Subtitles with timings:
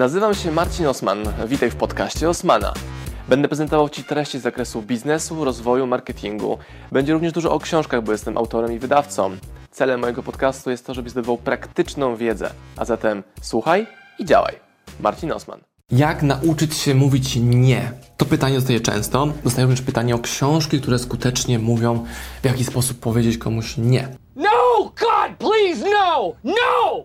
[0.00, 1.18] Nazywam się Marcin Osman.
[1.46, 2.74] Witaj w podcaście Osmana.
[3.28, 6.58] Będę prezentował Ci treści z zakresu biznesu, rozwoju, marketingu.
[6.92, 9.36] Będzie również dużo o książkach, bo jestem autorem i wydawcą.
[9.70, 12.50] Celem mojego podcastu jest to, żebyś zdobywał praktyczną wiedzę.
[12.76, 13.86] A zatem słuchaj
[14.18, 14.54] i działaj.
[15.00, 15.60] Marcin Osman.
[15.90, 17.92] Jak nauczyć się mówić nie?
[18.16, 19.28] To pytanie dostaję często.
[19.44, 22.04] Dostaję również pytanie o książki, które skutecznie mówią,
[22.42, 24.08] w jaki sposób powiedzieć komuś nie.
[24.36, 24.50] No!
[24.82, 26.32] God, please, no!
[26.44, 27.04] No!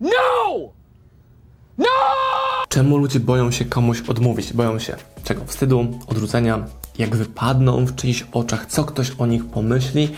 [0.00, 0.74] No!
[1.78, 1.86] No!
[2.68, 4.52] Czemu ludzie boją się komuś odmówić?
[4.52, 5.44] Boją się czego?
[5.46, 6.66] Wstydu, odrzucenia,
[6.98, 10.08] jak wypadną w czyichś oczach, co ktoś o nich pomyśli,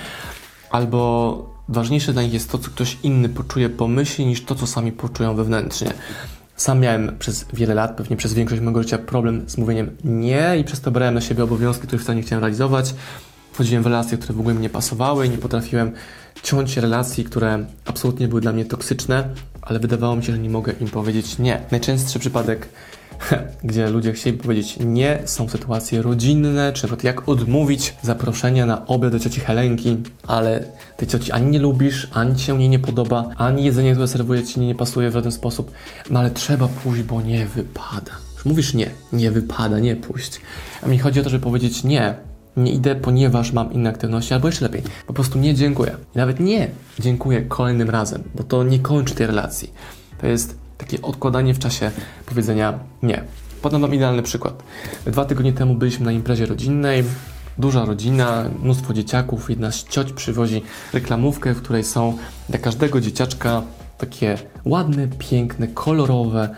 [0.71, 4.93] albo ważniejsze dla nich jest to, co ktoś inny poczuje, pomyśli, niż to, co sami
[4.93, 5.93] poczują wewnętrznie.
[6.57, 10.65] Sam miałem przez wiele lat, pewnie przez większość mojego życia, problem z mówieniem nie i
[10.65, 12.95] przez to brałem na siebie obowiązki, których wcale nie chciałem realizować.
[13.53, 15.93] Wchodziłem w relacje, które w ogóle mi nie pasowały i nie potrafiłem
[16.43, 19.29] ciąć relacji, które absolutnie były dla mnie toksyczne,
[19.67, 21.61] ale wydawało mi się, że nie mogę im powiedzieć nie.
[21.71, 22.69] Najczęstszy przypadek,
[23.65, 29.13] gdzie ludzie chcieli powiedzieć nie, są sytuacje rodzinne, czy nawet jak odmówić zaproszenia na obiad
[29.13, 30.65] do cioci Helenki, ale
[30.97, 34.61] tej cioci ani nie lubisz, ani się jej nie podoba, ani jedzenie, które serwuje ci
[34.61, 35.71] nie pasuje w żaden sposób,
[36.11, 38.13] no ale trzeba pójść, bo nie wypada.
[38.45, 40.41] Mówisz nie, nie wypada, nie pójść.
[40.83, 42.15] A mi chodzi o to, żeby powiedzieć nie,
[42.57, 45.97] nie idę, ponieważ mam inne aktywności, albo jeszcze lepiej, po prostu nie dziękuję.
[46.15, 46.69] Nawet nie
[46.99, 49.73] dziękuję kolejnym razem, bo to nie kończy tej relacji.
[50.21, 51.91] To jest takie odkładanie w czasie
[52.27, 53.25] powiedzenia nie.
[53.63, 54.63] Podam Wam idealny przykład.
[55.07, 57.05] Dwa tygodnie temu byliśmy na imprezie rodzinnej,
[57.59, 60.63] duża rodzina, mnóstwo dzieciaków, jedna z cioć przywozi
[60.93, 62.17] reklamówkę, w której są
[62.49, 63.63] dla każdego dzieciaczka
[63.99, 66.49] takie ładne, piękne, kolorowe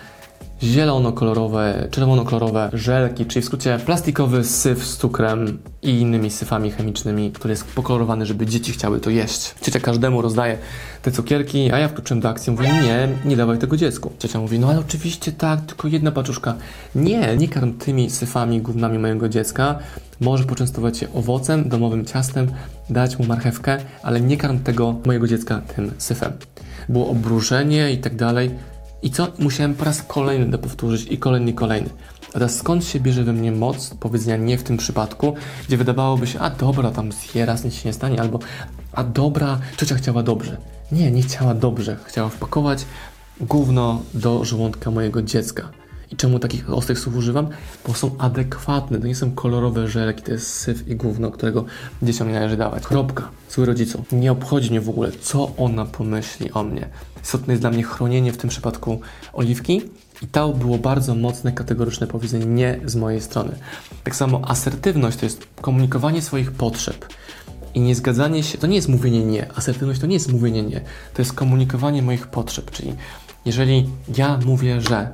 [0.63, 7.53] zielono-kolorowe, czerwono-kolorowe żelki, czyli w skrócie plastikowy syf z cukrem i innymi syfami chemicznymi, który
[7.53, 9.55] jest pokolorowany, żeby dzieci chciały to jeść.
[9.63, 10.59] Ciocia każdemu rozdaje
[11.03, 14.13] te cukierki, a ja wkroczyłem do akcji, mówię, nie, nie dawaj tego dziecku.
[14.19, 16.55] Ciocia mówi, no ale oczywiście tak, tylko jedna paczuszka.
[16.95, 19.79] Nie, nie karm tymi syfami gównami mojego dziecka,
[20.21, 22.47] możesz poczęstować się owocem, domowym ciastem,
[22.91, 26.33] dać mu marchewkę, ale nie karm tego mojego dziecka tym syfem.
[26.89, 28.51] Było obruszenie i tak dalej.
[29.03, 29.27] I co?
[29.39, 31.91] Musiałem po raz kolejny to powtórzyć i kolejny, kolejny.
[32.33, 35.35] Teraz skąd się bierze we mnie moc powiedzenia nie w tym przypadku,
[35.69, 38.39] gdzie wydawałoby się, a dobra, tam zje raz, nic się nie stanie, albo
[38.93, 40.57] a dobra, ciocia chciała dobrze.
[40.93, 41.97] Nie, nie chciała dobrze.
[42.05, 42.85] Chciała wpakować
[43.41, 45.69] gówno do żołądka mojego dziecka.
[46.11, 47.49] I czemu takich ostrych słów używam?
[47.87, 51.65] Bo są adekwatne, to nie są kolorowe żelki, to jest syf i gówno, którego
[52.03, 52.87] dzieciom nie należy dawać.
[52.87, 53.29] Kropka.
[53.51, 54.03] Zły rodzicom.
[54.13, 56.89] Nie obchodzi mnie w ogóle, co ona pomyśli o mnie.
[57.23, 59.01] Istotne jest dla mnie chronienie w tym przypadku
[59.33, 59.83] oliwki
[60.23, 63.59] i to było bardzo mocne, kategoryczne powiedzenie nie z mojej strony.
[64.05, 67.07] Tak samo asertywność to jest komunikowanie swoich potrzeb.
[67.75, 69.53] I nie zgadzanie się, to nie jest mówienie nie.
[69.53, 70.81] Asertywność to nie jest mówienie nie.
[71.15, 72.71] To jest komunikowanie moich potrzeb.
[72.71, 72.95] Czyli
[73.45, 75.09] jeżeli ja mówię, że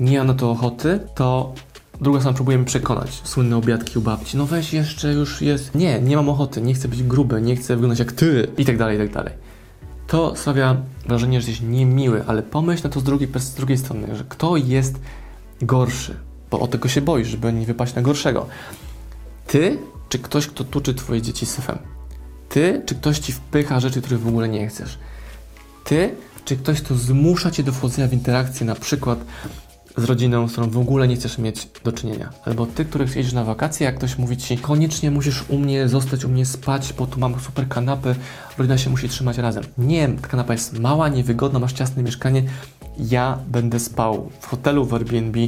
[0.00, 1.54] nie mam na to ochoty, to
[2.00, 3.20] druga strona próbuje mnie przekonać.
[3.24, 4.36] Słynne obiadki u babci.
[4.36, 5.74] No weź jeszcze już jest.
[5.74, 8.78] Nie, nie mam ochoty, nie chcę być gruby, nie chcę wyglądać jak ty i tak
[8.78, 9.32] dalej, i tak dalej.
[10.06, 10.76] To sprawia
[11.06, 14.56] wrażenie, że jesteś niemiły, ale pomyśl na to z drugiej, z drugiej strony, że kto
[14.56, 15.00] jest
[15.62, 16.16] gorszy,
[16.50, 18.46] bo o tego się boisz, żeby nie wypaść na gorszego.
[19.46, 19.78] Ty,
[20.08, 21.78] czy ktoś, kto tuczy twoje dzieci syfem?
[22.48, 24.98] Ty, czy ktoś ci wpycha rzeczy, których w ogóle nie chcesz?
[25.84, 26.14] Ty,
[26.44, 29.18] czy ktoś, kto zmusza cię do wchodzenia w interakcję, na przykład
[29.96, 32.30] z rodziną, z którą w ogóle nie chcesz mieć do czynienia.
[32.44, 36.24] Albo ty, który jedziesz na wakacje, jak ktoś mówi ci, koniecznie musisz u mnie zostać,
[36.24, 38.14] u mnie spać, bo tu mam super kanapy,
[38.58, 39.64] rodzina się musi trzymać razem.
[39.78, 42.42] Nie, ta kanapa jest mała, niewygodna, masz ciasne mieszkanie,
[42.98, 45.38] ja będę spał w hotelu, w Airbnb,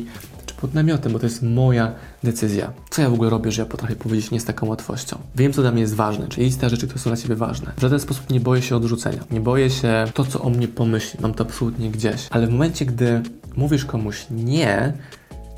[0.46, 2.72] czy pod namiotem, bo to jest moja decyzja.
[2.90, 5.18] Co ja w ogóle robię, że ja potrafię powiedzieć nie z taką łatwością?
[5.36, 7.72] Wiem, co dla mnie jest ważne, czyli te rzeczy, które są dla Ciebie ważne.
[7.76, 9.24] W żaden sposób nie boję się odrzucenia.
[9.30, 11.20] Nie boję się to, co o mnie pomyśli.
[11.22, 12.26] Mam to absolutnie gdzieś.
[12.30, 13.22] Ale w momencie, gdy
[13.56, 14.92] mówisz komuś nie,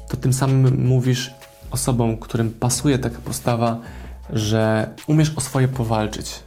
[0.08, 1.34] to tym samym mówisz
[1.70, 3.80] osobom, którym pasuje taka postawa,
[4.30, 6.42] że umiesz o swoje powalczyć.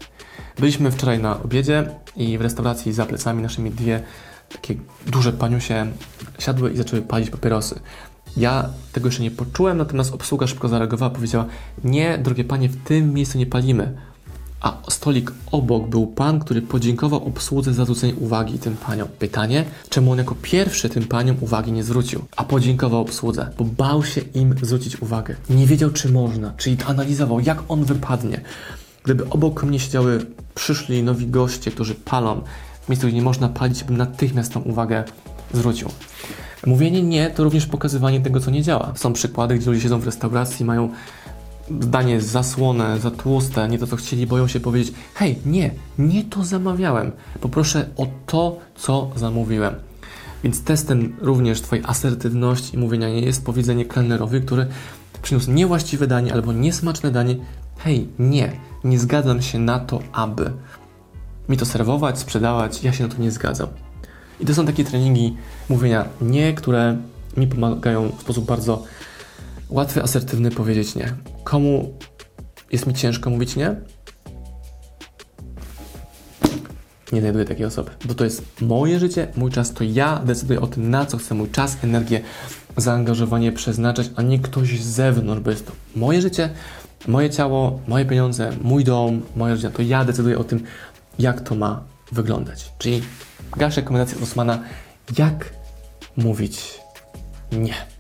[0.60, 4.04] Byliśmy wczoraj na obiedzie i w restauracji za plecami naszymi dwie
[4.50, 4.76] takie
[5.08, 5.88] duże paniusie
[6.40, 7.80] siadły i zaczęły palić papierosy.
[8.38, 11.46] Ja tego jeszcze nie poczułem, natomiast obsługa szybko zareagowała, powiedziała:
[11.84, 13.98] Nie, drogie panie, w tym miejscu nie palimy.
[14.62, 19.08] A stolik obok był pan, który podziękował obsłudze za zwrócenie uwagi tym paniom.
[19.20, 24.04] Pytanie, czemu on jako pierwszy tym paniom uwagi nie zwrócił, a podziękował obsłudze, bo bał
[24.04, 25.36] się im zwrócić uwagę.
[25.50, 28.42] Nie wiedział, czy można, czyli analizował, jak on wypadnie.
[29.04, 30.26] Gdyby obok mnie siedziały
[30.56, 32.42] przyszli nowi goście, którzy palą
[32.86, 35.04] w miejscu, gdzie nie można palić, bym natychmiast tą uwagę
[35.54, 35.90] zwrócił.
[36.66, 38.94] Mówienie nie to również pokazywanie tego, co nie działa.
[38.96, 40.90] Są przykłady, gdzie ludzie siedzą w restauracji, mają
[41.82, 46.44] zdanie zasłone, za tłuste, nie to co chcieli, boją się powiedzieć: Hej, nie, nie to
[46.44, 47.12] zamawiałem.
[47.42, 49.76] Poproszę o to, co zamówiłem.
[50.44, 54.68] Więc testem również Twojej asertywności i mówienia nie jest powiedzenie kelnerowi, który
[55.22, 57.36] przyniósł niewłaściwe danie albo niesmaczne danie.
[57.78, 58.52] Hej, nie,
[58.84, 60.52] nie zgadzam się na to, aby
[61.50, 63.68] mi to serwować, sprzedawać, ja się na to nie zgadzam.
[64.40, 65.38] I to są takie treningi
[65.70, 66.98] mówienia nie, które
[67.38, 68.84] mi pomagają w sposób bardzo
[69.70, 71.14] łatwy, asertywny powiedzieć nie.
[71.50, 71.94] Komu
[72.72, 73.76] jest mi ciężko mówić nie?
[77.12, 80.68] Nie znajduję takiej osoby, bo to jest moje życie, mój czas, to ja decyduję o
[80.68, 82.22] tym, na co chcę mój czas, energię,
[82.78, 86.50] zaangażowanie przeznaczać, a nie ktoś z zewnątrz, bo jest to moje życie,
[87.08, 90.64] moje ciało, moje pieniądze, mój dom, moja rodzina, to ja decyduję o tym,
[91.20, 92.72] jak to ma wyglądać.
[92.78, 93.02] Czyli
[93.58, 94.64] dalsze rekomendacje od Osmana,
[95.18, 95.54] jak
[96.18, 96.80] mówić
[97.52, 97.99] nie.